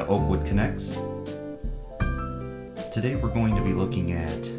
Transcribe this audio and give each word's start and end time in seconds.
to 0.00 0.06
Oakwood 0.06 0.46
Connects. 0.46 0.96
Today 2.90 3.16
we're 3.16 3.34
going 3.34 3.54
to 3.54 3.62
be 3.62 3.74
looking 3.74 4.12
at 4.12 4.50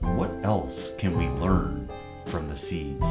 what 0.00 0.30
else 0.42 0.92
can 0.98 1.16
we 1.16 1.26
learn 1.40 1.88
from 2.26 2.44
the 2.46 2.56
seeds. 2.56 3.06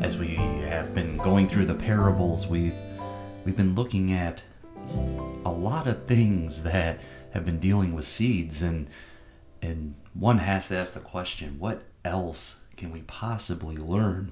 As 0.00 0.18
we 0.18 0.34
have 0.66 0.94
been 0.94 1.16
going 1.16 1.48
through 1.48 1.64
the 1.64 1.74
parables, 1.74 2.46
we've 2.46 2.76
we've 3.46 3.56
been 3.56 3.74
looking 3.74 4.12
at 4.12 4.42
a 5.46 5.50
lot 5.50 5.86
of 5.86 6.04
things 6.04 6.62
that 6.62 6.98
have 7.32 7.44
been 7.44 7.58
dealing 7.58 7.94
with 7.94 8.06
seeds 8.06 8.62
and 8.62 8.88
and 9.60 9.94
one 10.14 10.38
has 10.38 10.68
to 10.68 10.76
ask 10.76 10.94
the 10.94 11.00
question 11.00 11.58
what 11.58 11.82
else 12.04 12.56
can 12.76 12.92
we 12.92 13.00
possibly 13.02 13.76
learn? 13.76 14.30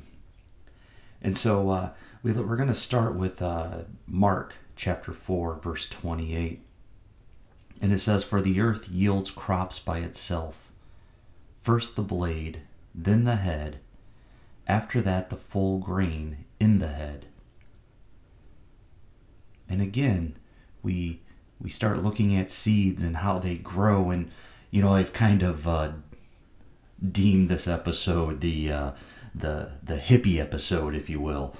And 1.20 1.36
so 1.36 1.70
uh, 1.70 1.90
we, 2.22 2.32
we're 2.32 2.56
going 2.56 2.68
to 2.68 2.74
start 2.74 3.16
with 3.16 3.42
uh, 3.42 3.82
mark 4.06 4.54
chapter 4.76 5.12
4 5.12 5.56
verse 5.56 5.88
28 5.88 6.62
and 7.80 7.92
it 7.92 7.98
says 7.98 8.24
for 8.24 8.42
the 8.42 8.60
earth 8.60 8.88
yields 8.88 9.30
crops 9.30 9.78
by 9.78 10.00
itself 10.00 10.70
first 11.62 11.96
the 11.96 12.02
blade 12.02 12.60
then 12.94 13.24
the 13.24 13.36
head 13.36 13.78
after 14.66 15.00
that 15.00 15.30
the 15.30 15.36
full 15.36 15.78
grain 15.78 16.44
in 16.58 16.78
the 16.78 16.88
head. 16.88 17.26
And 19.68 19.80
again 19.80 20.36
we 20.82 21.22
we 21.60 21.70
start 21.70 22.02
looking 22.02 22.36
at 22.36 22.50
seeds 22.50 23.02
and 23.02 23.18
how 23.18 23.38
they 23.38 23.56
grow. 23.56 24.10
And 24.10 24.30
you 24.70 24.82
know 24.82 24.94
i've 24.94 25.12
kind 25.12 25.42
of 25.42 25.66
uh, 25.66 25.92
deemed 27.12 27.48
this 27.48 27.66
episode 27.66 28.40
the 28.40 28.70
uh, 28.70 28.90
the 29.34 29.72
the 29.82 29.96
hippie 29.96 30.38
episode 30.38 30.94
if 30.94 31.08
you 31.08 31.20
will. 31.20 31.54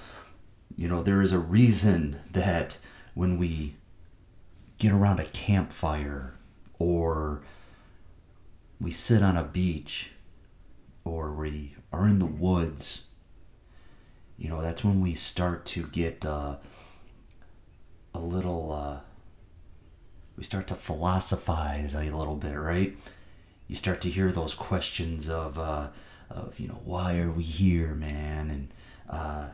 You 0.77 0.89
know 0.89 1.03
there 1.03 1.23
is 1.23 1.33
a 1.33 1.39
reason 1.39 2.21
that 2.33 2.79
when 3.15 3.39
we 3.39 3.77
get 4.79 4.93
around 4.93 5.21
a 5.21 5.25
campfire 5.25 6.35
or 6.79 7.43
we 8.79 8.91
sit 8.91 9.23
on 9.23 9.37
a 9.37 9.45
beach 9.45 10.11
or 11.05 11.33
we 11.33 11.75
are 11.93 12.07
in 12.07 12.19
the 12.19 12.27
woods 12.27 13.05
you 14.37 14.49
know 14.51 14.61
that's 14.61 14.85
when 14.85 15.01
we 15.01 15.15
start 15.15 15.65
to 15.65 15.87
get 15.87 16.27
uh, 16.27 16.57
a 18.15 18.19
little 18.19 18.71
uh, 18.73 19.01
we 20.37 20.45
start 20.45 20.67
to 20.69 20.75
philosophize 20.75 21.95
a 21.95 22.05
little 22.05 22.37
bit 22.37 22.55
right? 22.55 22.97
You 23.69 23.75
start 23.75 24.01
to 24.03 24.11
hear 24.11 24.31
those 24.31 24.55
questions 24.55 25.29
of 25.29 25.59
uh, 25.59 25.89
of 26.31 26.59
you 26.61 26.69
know 26.69 26.81
why 26.85 27.19
are 27.19 27.31
we 27.31 27.43
here 27.43 27.95
man? 27.95 28.51
And 28.51 28.69
uh, 29.09 29.49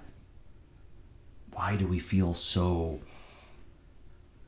why 1.53 1.77
do 1.77 1.87
we 1.87 1.99
feel 1.99 2.35
so 2.35 3.01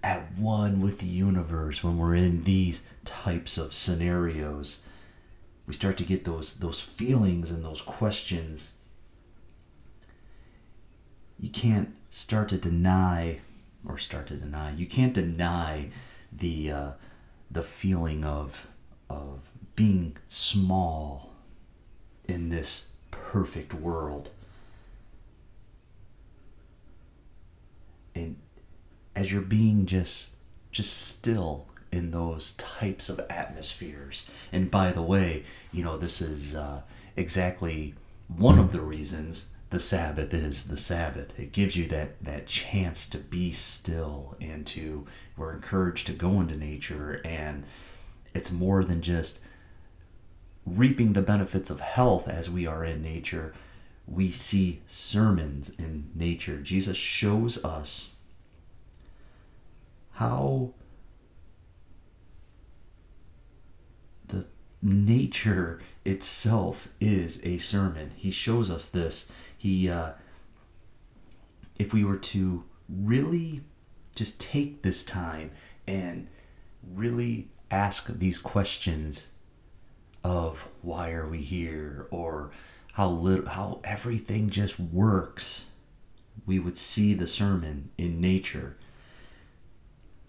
at 0.03 0.37
one 0.37 0.81
with 0.81 0.99
the 0.99 1.07
universe 1.07 1.83
when 1.83 1.97
we're 1.97 2.15
in 2.15 2.45
these 2.45 2.85
types 3.05 3.57
of 3.57 3.73
scenarios? 3.73 4.81
We 5.67 5.73
start 5.73 5.97
to 5.99 6.05
get 6.05 6.25
those 6.25 6.55
those 6.55 6.81
feelings 6.81 7.51
and 7.51 7.65
those 7.65 7.81
questions. 7.81 8.73
You 11.39 11.51
can't 11.51 11.95
start 12.11 12.49
to 12.51 12.59
deny 12.59 13.41
or 13.87 13.99
start 13.99 14.27
to 14.29 14.37
deny. 14.37 14.73
You 14.73 14.87
can't 14.87 15.13
deny 15.13 15.91
the 16.37 16.71
uh, 16.71 16.91
the 17.51 17.63
feeling 17.63 18.25
of 18.25 18.69
of 19.09 19.41
being 19.77 20.17
small 20.29 21.35
in 22.27 22.49
this 22.49 22.87
perfect 23.11 23.75
world. 23.75 24.31
And 28.15 28.37
as 29.17 29.33
you're 29.33 29.43
being 29.43 29.87
just 29.87 30.31
just 30.71 31.07
still 31.07 31.67
in 31.93 32.11
those 32.11 32.53
types 32.53 33.09
of 33.09 33.21
atmospheres. 33.31 34.27
And 34.51 34.69
by 34.69 34.91
the 34.91 35.03
way, 35.03 35.45
you 35.73 35.85
know, 35.85 35.97
this 35.97 36.21
is 36.21 36.57
uh, 36.57 36.83
exactly 37.17 37.95
one 38.27 38.59
of 38.59 38.73
the 38.73 38.81
reasons 38.81 39.51
the 39.75 39.81
Sabbath 39.81 40.33
is 40.33 40.69
the 40.69 40.77
Sabbath. 40.77 41.37
It 41.37 41.51
gives 41.51 41.75
you 41.75 41.89
that 41.89 42.23
that 42.23 42.47
chance 42.47 43.09
to 43.09 43.19
be 43.19 43.51
still 43.51 44.37
and 44.41 44.65
to 44.69 45.05
we're 45.37 45.53
encouraged 45.53 46.07
to 46.07 46.13
go 46.13 46.41
into 46.41 46.55
nature 46.55 47.21
and 47.25 47.65
it's 48.35 48.53
more 48.53 48.85
than 48.85 49.03
just 49.03 49.41
reaping 50.65 51.13
the 51.13 51.23
benefits 51.23 51.71
of 51.71 51.81
health 51.81 52.29
as 52.29 52.49
we 52.49 52.69
are 52.69 52.85
in 52.85 53.03
nature. 53.03 53.53
We 54.07 54.31
see 54.31 54.81
sermons 54.87 55.71
in 55.71 56.09
nature. 56.15 56.59
Jesus 56.59 56.97
shows 56.97 57.65
us 57.65 58.11
how 60.13 60.73
the 64.29 64.47
nature 64.81 65.81
itself 66.05 66.87
is 67.01 67.41
a 67.43 67.59
sermon. 67.59 68.13
He 68.15 68.31
shows 68.31 68.71
us 68.71 68.89
this 68.89 69.33
he 69.65 69.89
uh, 69.89 70.13
if 71.79 71.95
we 71.95 72.05
were 72.05 72.19
to 72.19 72.65
really 72.87 73.63
just 74.15 74.39
take 74.39 74.83
this 74.83 75.03
time 75.03 75.51
and 75.87 76.29
really 76.93 77.49
ask 77.71 78.09
these 78.09 78.39
questions 78.39 79.29
of 80.23 80.69
why 80.83 81.13
are 81.13 81.27
we 81.27 81.39
here 81.39 82.07
or 82.11 82.51
how 82.93 83.09
little 83.09 83.49
how 83.49 83.81
everything 83.85 84.51
just 84.51 84.79
works 84.79 85.65
we 86.45 86.59
would 86.59 86.77
see 86.77 87.15
the 87.15 87.27
sermon 87.27 87.89
in 87.97 88.21
nature. 88.21 88.77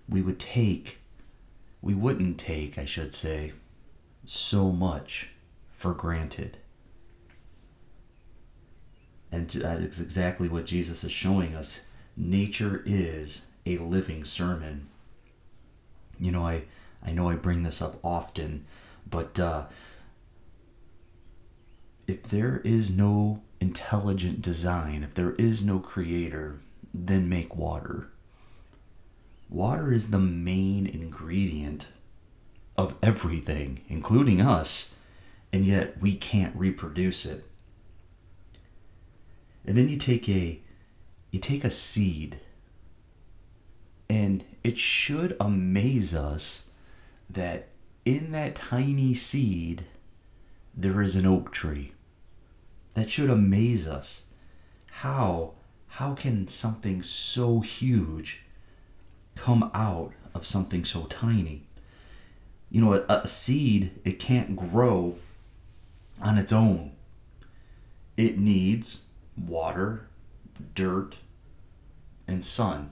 We 0.08 0.22
would 0.22 0.40
take 0.40 1.00
we 1.82 1.94
wouldn't 1.94 2.40
take 2.40 2.78
i 2.78 2.86
should 2.86 3.14
say 3.14 3.52
so 4.26 4.72
much 4.72 5.30
for 5.76 5.94
granted 5.94 6.58
and 9.36 9.50
that 9.50 9.80
is 9.80 10.00
exactly 10.00 10.48
what 10.48 10.66
Jesus 10.66 11.04
is 11.04 11.12
showing 11.12 11.56
us. 11.56 11.82
Nature 12.16 12.82
is 12.86 13.42
a 13.66 13.78
living 13.78 14.24
sermon. 14.24 14.88
You 16.20 16.32
know, 16.32 16.48
I, 16.48 16.64
I 17.04 17.12
know 17.12 17.30
I 17.30 17.36
bring 17.36 17.64
this 17.64 17.82
up 17.82 18.00
often, 18.02 18.66
but 19.10 19.38
uh, 19.38 19.66
if 22.08 22.24
there 22.24 22.62
is 22.64 22.90
no 22.90 23.42
intelligent 23.60 24.42
design, 24.42 25.04
if 25.04 25.14
there 25.16 25.34
is 25.34 25.66
no 25.66 25.80
creator, 25.80 26.62
then 26.94 27.28
make 27.28 27.58
water. 27.58 28.08
Water 29.50 29.92
is 29.92 30.12
the 30.12 30.20
main 30.20 30.88
ingredient 30.88 31.88
of 32.78 32.96
everything, 33.04 33.82
including 33.90 34.40
us, 34.40 34.94
and 35.52 35.66
yet 35.66 36.00
we 36.00 36.16
can't 36.16 36.56
reproduce 36.56 37.26
it. 37.26 37.44
And 39.66 39.78
then 39.78 39.90
you 39.90 39.98
take 39.98 40.30
a 40.30 40.60
you 41.32 41.40
take 41.40 41.64
a 41.64 41.72
seed 41.72 42.40
and 44.10 44.44
it 44.64 44.78
should 44.78 45.36
amaze 45.40 46.16
us 46.16 46.66
that 47.30 47.70
in 48.06 48.32
that 48.32 48.56
tiny 48.56 49.14
seed 49.14 49.86
there 50.76 51.02
is 51.02 51.16
an 51.16 51.26
oak 51.26 51.52
tree. 51.52 51.94
That 52.94 53.10
should 53.10 53.30
amaze 53.30 53.88
us. 53.88 54.22
How 54.92 55.54
how 55.88 56.14
can 56.14 56.48
something 56.48 57.02
so 57.02 57.62
huge 57.62 58.42
come 59.36 59.70
out 59.74 60.14
of 60.34 60.46
something 60.46 60.86
so 60.86 61.06
tiny? 61.06 61.68
You 62.70 62.82
know, 62.82 62.94
a, 62.94 63.06
a 63.08 63.28
seed 63.28 64.00
it 64.04 64.20
can't 64.20 64.56
grow 64.56 65.16
on 66.22 66.38
its 66.38 66.52
own. 66.52 66.92
It 68.16 68.38
needs 68.38 69.05
water, 69.38 70.08
dirt, 70.74 71.16
and 72.28 72.44
sun. 72.44 72.92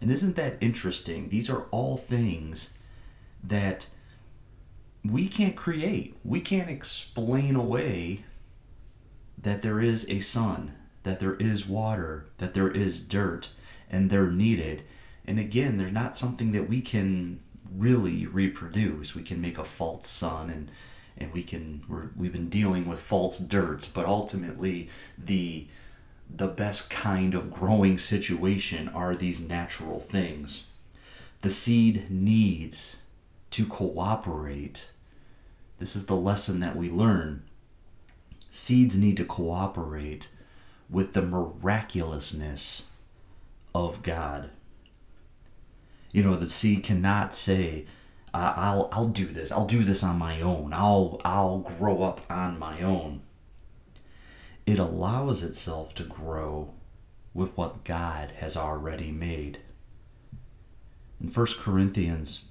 And 0.00 0.10
isn't 0.10 0.36
that 0.36 0.58
interesting? 0.60 1.28
These 1.28 1.48
are 1.48 1.66
all 1.70 1.96
things 1.96 2.70
that 3.42 3.88
we 5.04 5.28
can't 5.28 5.56
create. 5.56 6.16
We 6.24 6.40
can't 6.40 6.70
explain 6.70 7.56
away 7.56 8.24
that 9.38 9.62
there 9.62 9.80
is 9.80 10.08
a 10.08 10.20
sun, 10.20 10.74
that 11.02 11.20
there 11.20 11.34
is 11.34 11.66
water, 11.66 12.26
that 12.38 12.54
there 12.54 12.70
is 12.70 13.02
dirt, 13.02 13.50
and 13.90 14.10
they're 14.10 14.30
needed. 14.30 14.82
And 15.24 15.38
again, 15.38 15.76
they're 15.76 15.90
not 15.90 16.16
something 16.16 16.52
that 16.52 16.68
we 16.68 16.80
can 16.80 17.40
really 17.76 18.26
reproduce. 18.26 19.14
We 19.14 19.22
can 19.22 19.40
make 19.40 19.58
a 19.58 19.64
false 19.64 20.08
sun 20.08 20.50
and 20.50 20.70
and 21.18 21.32
we 21.32 21.42
can 21.42 21.82
we 22.16 22.26
have 22.26 22.32
been 22.32 22.48
dealing 22.48 22.86
with 22.86 23.00
false 23.00 23.38
dirts 23.38 23.86
but 23.86 24.06
ultimately 24.06 24.88
the 25.18 25.66
the 26.34 26.48
best 26.48 26.88
kind 26.90 27.34
of 27.34 27.52
growing 27.52 27.98
situation 27.98 28.88
are 28.88 29.14
these 29.14 29.40
natural 29.40 30.00
things 30.00 30.64
The 31.42 31.50
seed 31.50 32.10
needs 32.10 32.96
to 33.50 33.66
cooperate. 33.66 34.88
This 35.78 35.96
is 35.96 36.06
the 36.06 36.16
lesson 36.16 36.60
that 36.60 36.76
we 36.76 36.88
learn. 36.90 37.42
Seeds 38.50 38.96
need 38.96 39.16
to 39.16 39.24
cooperate 39.24 40.28
with 40.88 41.12
the 41.14 41.22
miraculousness 41.22 42.86
of 43.74 44.02
God. 44.02 44.50
You 46.12 46.22
know, 46.22 46.36
the 46.36 46.48
seed 46.48 46.84
cannot 46.84 47.34
say, 47.34 47.86
I'll 48.34 48.88
I'll 48.92 49.08
do 49.08 49.26
this. 49.26 49.52
I'll 49.52 49.66
do 49.66 49.84
this 49.84 50.02
on 50.02 50.18
my 50.18 50.40
own. 50.40 50.72
I'll 50.72 51.20
I'll 51.24 51.58
grow 51.58 52.02
up 52.02 52.20
on 52.30 52.58
my 52.58 52.80
own. 52.80 53.22
It 54.64 54.78
allows 54.78 55.42
itself 55.42 55.94
to 55.96 56.04
grow 56.04 56.72
with 57.34 57.56
what 57.56 57.84
God 57.84 58.32
has 58.38 58.56
already 58.56 59.10
made. 59.10 59.58
In 61.20 61.28
1 61.28 61.46
Corinthians 61.60 62.42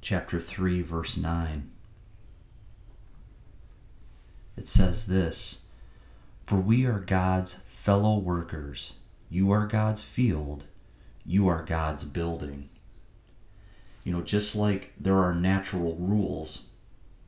chapter 0.00 0.38
3 0.38 0.82
verse 0.82 1.16
9 1.16 1.70
it 4.56 4.68
says 4.68 5.06
this 5.06 5.60
For 6.46 6.56
we 6.56 6.84
are 6.84 7.00
God's 7.00 7.54
fellow 7.68 8.18
workers. 8.18 8.92
You 9.30 9.50
are 9.50 9.66
God's 9.66 10.02
field. 10.02 10.64
You 11.24 11.48
are 11.48 11.62
God's 11.62 12.04
building. 12.04 12.68
You 14.04 14.12
know, 14.12 14.20
just 14.20 14.54
like 14.54 14.92
there 15.00 15.18
are 15.18 15.34
natural 15.34 15.96
rules 15.96 16.64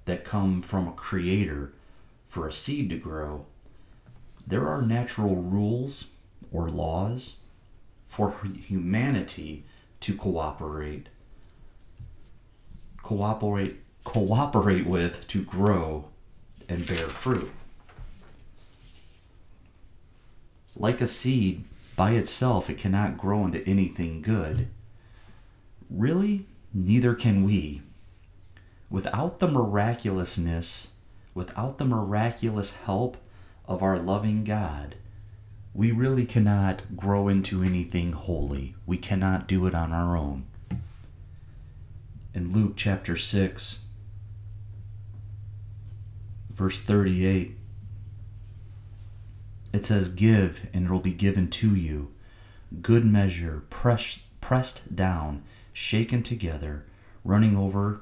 that 0.04 0.24
come 0.24 0.62
from 0.62 0.86
a 0.86 0.92
creator 0.92 1.72
for 2.28 2.46
a 2.46 2.52
seed 2.52 2.90
to 2.90 2.98
grow, 2.98 3.46
there 4.46 4.68
are 4.68 4.82
natural 4.82 5.36
rules 5.36 6.10
or 6.52 6.70
laws 6.70 7.36
for 8.08 8.34
humanity 8.68 9.64
to 10.00 10.14
cooperate 10.14 11.08
cooperate 13.02 13.80
cooperate 14.04 14.86
with 14.86 15.26
to 15.28 15.42
grow 15.42 16.06
and 16.68 16.86
bear 16.86 17.08
fruit. 17.08 17.50
Like 20.76 21.00
a 21.00 21.06
seed, 21.06 21.64
by 21.94 22.12
itself 22.12 22.68
it 22.68 22.78
cannot 22.78 23.16
grow 23.16 23.44
into 23.44 23.66
anything 23.66 24.22
good. 24.22 24.68
Really, 25.88 26.46
neither 26.76 27.14
can 27.14 27.42
we. 27.42 27.80
Without 28.90 29.40
the 29.40 29.48
miraculousness, 29.48 30.88
without 31.34 31.78
the 31.78 31.84
miraculous 31.84 32.74
help 32.74 33.16
of 33.66 33.82
our 33.82 33.98
loving 33.98 34.44
God, 34.44 34.96
we 35.72 35.90
really 35.90 36.26
cannot 36.26 36.96
grow 36.96 37.28
into 37.28 37.62
anything 37.62 38.12
holy. 38.12 38.74
We 38.84 38.98
cannot 38.98 39.48
do 39.48 39.66
it 39.66 39.74
on 39.74 39.92
our 39.92 40.16
own. 40.16 40.46
In 42.34 42.52
Luke 42.52 42.74
chapter 42.76 43.16
6, 43.16 43.78
verse 46.50 46.80
38, 46.82 47.56
it 49.72 49.86
says, 49.86 50.08
Give, 50.10 50.66
and 50.72 50.86
it 50.86 50.90
will 50.90 51.00
be 51.00 51.12
given 51.12 51.48
to 51.50 51.74
you. 51.74 52.12
Good 52.82 53.04
measure, 53.04 53.64
press, 53.70 54.20
pressed 54.40 54.94
down, 54.94 55.42
shaken 55.76 56.22
together, 56.22 56.86
running 57.22 57.54
over, 57.54 58.00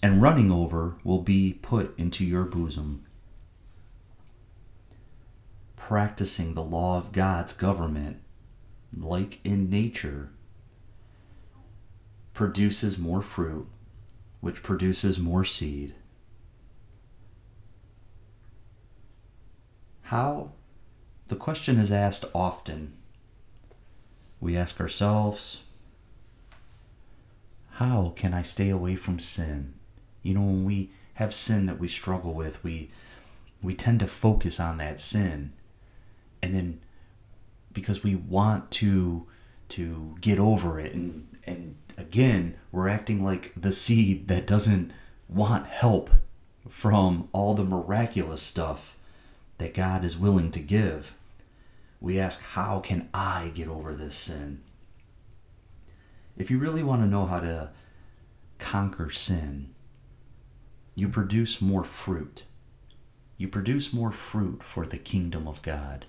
and 0.00 0.22
running 0.22 0.52
over 0.52 0.94
will 1.02 1.20
be 1.20 1.52
put 1.52 1.92
into 1.98 2.24
your 2.24 2.44
bosom. 2.44 3.04
Practicing 5.74 6.54
the 6.54 6.62
law 6.62 6.96
of 6.98 7.10
God's 7.10 7.54
government, 7.54 8.18
like 8.96 9.40
in 9.42 9.68
nature, 9.68 10.30
produces 12.34 13.00
more 13.00 13.20
fruit, 13.20 13.66
which 14.40 14.62
produces 14.62 15.18
more 15.18 15.44
seed. 15.44 15.96
How? 20.02 20.52
The 21.26 21.36
question 21.36 21.80
is 21.80 21.90
asked 21.90 22.26
often. 22.32 22.92
We 24.40 24.56
ask 24.56 24.80
ourselves, 24.80 25.61
How 27.72 28.12
can 28.16 28.34
I 28.34 28.42
stay 28.42 28.70
away 28.70 28.96
from 28.96 29.18
sin? 29.18 29.74
You 30.22 30.34
know, 30.34 30.42
when 30.42 30.64
we 30.64 30.90
have 31.14 31.34
sin 31.34 31.66
that 31.66 31.78
we 31.78 31.88
struggle 31.88 32.34
with, 32.34 32.62
we 32.62 32.90
we 33.62 33.74
tend 33.74 34.00
to 34.00 34.06
focus 34.06 34.58
on 34.58 34.78
that 34.78 35.00
sin. 35.00 35.52
And 36.42 36.54
then 36.54 36.80
because 37.72 38.02
we 38.02 38.14
want 38.14 38.70
to 38.72 39.26
to 39.70 40.16
get 40.20 40.38
over 40.38 40.78
it 40.78 40.94
and 40.94 41.28
and 41.44 41.76
again, 41.96 42.56
we're 42.70 42.88
acting 42.88 43.24
like 43.24 43.52
the 43.56 43.72
seed 43.72 44.28
that 44.28 44.46
doesn't 44.46 44.92
want 45.28 45.66
help 45.66 46.10
from 46.68 47.28
all 47.32 47.54
the 47.54 47.64
miraculous 47.64 48.42
stuff 48.42 48.96
that 49.58 49.74
God 49.74 50.04
is 50.04 50.18
willing 50.18 50.50
to 50.52 50.60
give. 50.60 51.14
We 52.00 52.18
ask, 52.18 52.42
How 52.42 52.80
can 52.80 53.08
I 53.14 53.50
get 53.54 53.68
over 53.68 53.94
this 53.94 54.14
sin? 54.14 54.60
If 56.36 56.50
you 56.50 56.58
really 56.58 56.82
want 56.82 57.02
to 57.02 57.08
know 57.08 57.26
how 57.26 57.40
to 57.40 57.70
conquer 58.58 59.10
sin, 59.10 59.74
you 60.94 61.08
produce 61.08 61.60
more 61.60 61.84
fruit. 61.84 62.44
You 63.36 63.48
produce 63.48 63.92
more 63.92 64.12
fruit 64.12 64.62
for 64.62 64.86
the 64.86 64.98
kingdom 64.98 65.48
of 65.48 65.62
God. 65.62 66.06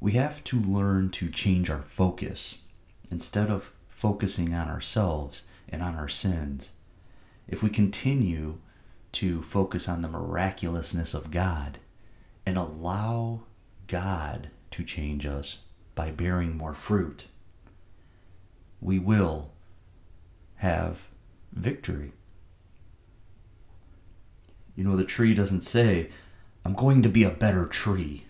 We 0.00 0.12
have 0.12 0.42
to 0.44 0.58
learn 0.58 1.10
to 1.10 1.30
change 1.30 1.70
our 1.70 1.82
focus. 1.82 2.56
Instead 3.10 3.50
of 3.50 3.72
focusing 3.88 4.54
on 4.54 4.68
ourselves 4.68 5.42
and 5.68 5.82
on 5.82 5.94
our 5.94 6.08
sins, 6.08 6.72
if 7.46 7.62
we 7.62 7.70
continue 7.70 8.58
to 9.12 9.42
focus 9.42 9.88
on 9.88 10.02
the 10.02 10.08
miraculousness 10.08 11.12
of 11.12 11.30
God, 11.30 11.78
and 12.44 12.56
allow 12.56 13.42
God 13.86 14.50
to 14.70 14.84
change 14.84 15.26
us 15.26 15.58
by 15.94 16.10
bearing 16.10 16.56
more 16.56 16.74
fruit, 16.74 17.26
we 18.82 18.98
will 18.98 19.52
have 20.56 20.98
victory. 21.52 22.12
You 24.74 24.84
know, 24.84 24.96
the 24.96 25.04
tree 25.04 25.34
doesn't 25.34 25.62
say, 25.62 26.10
I'm 26.64 26.74
going 26.74 27.02
to 27.02 27.08
be 27.08 27.22
a 27.22 27.30
better 27.30 27.66
tree. 27.66 28.24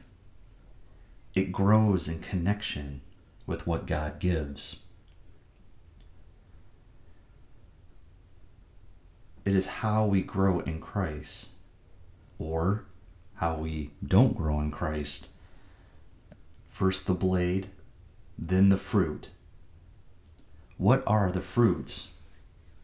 It 1.35 1.53
grows 1.53 2.07
in 2.09 2.21
connection 2.21 3.01
with 3.47 3.67
what 3.67 3.87
God 3.87 4.19
gives. 4.19 4.77
It 9.45 9.55
is 9.55 9.67
how 9.67 10.05
we 10.05 10.23
grow 10.23 10.61
in 10.61 10.81
Christ, 10.81 11.47
or 12.39 12.85
how 13.37 13.57
we 13.57 13.91
don't 14.07 14.37
grow 14.37 14.61
in 14.61 14.71
Christ. 14.71 15.27
First 16.69 17.07
the 17.07 17.15
blade, 17.15 17.69
then 18.39 18.69
the 18.69 18.77
fruit. 18.77 19.29
What 20.83 21.05
are 21.07 21.31
the 21.31 21.41
fruits 21.41 22.09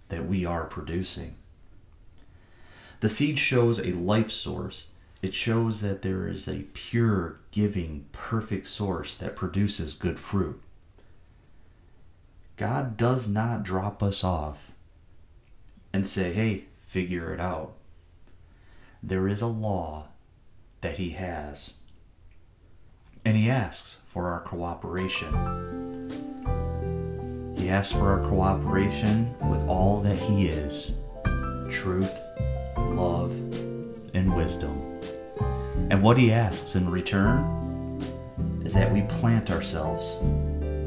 that 0.08 0.24
we 0.24 0.44
are 0.44 0.66
producing? 0.66 1.34
The 3.00 3.08
seed 3.08 3.40
shows 3.40 3.80
a 3.80 3.90
life 3.90 4.30
source. 4.30 4.86
It 5.20 5.34
shows 5.34 5.80
that 5.80 6.02
there 6.02 6.28
is 6.28 6.46
a 6.46 6.66
pure, 6.74 7.40
giving, 7.50 8.06
perfect 8.12 8.68
source 8.68 9.16
that 9.16 9.34
produces 9.34 9.94
good 9.94 10.20
fruit. 10.20 10.62
God 12.56 12.96
does 12.96 13.26
not 13.26 13.64
drop 13.64 14.00
us 14.00 14.22
off 14.22 14.70
and 15.92 16.06
say, 16.06 16.32
hey, 16.32 16.66
figure 16.86 17.34
it 17.34 17.40
out. 17.40 17.72
There 19.02 19.26
is 19.26 19.42
a 19.42 19.48
law 19.48 20.06
that 20.82 20.98
he 20.98 21.10
has. 21.10 21.72
And 23.24 23.36
he 23.36 23.50
asks 23.50 24.02
for 24.12 24.28
our 24.28 24.40
cooperation. 24.42 25.97
He 27.68 27.74
asks 27.74 27.92
for 27.92 28.10
our 28.10 28.26
cooperation 28.30 29.34
with 29.50 29.60
all 29.68 30.00
that 30.00 30.16
he 30.16 30.46
is 30.46 30.92
truth, 31.68 32.10
love, 32.78 33.30
and 34.14 34.34
wisdom. 34.34 34.98
And 35.90 36.02
what 36.02 36.16
he 36.16 36.32
asks 36.32 36.76
in 36.76 36.90
return 36.90 38.00
is 38.64 38.72
that 38.72 38.90
we 38.90 39.02
plant 39.02 39.50
ourselves 39.50 40.14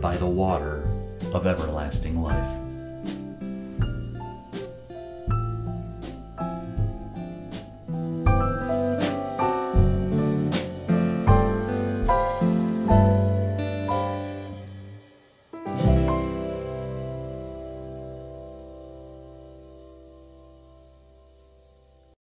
by 0.01 0.17
the 0.17 0.25
water 0.25 0.89
of 1.35 1.45
everlasting 1.45 2.19
life. 2.19 2.60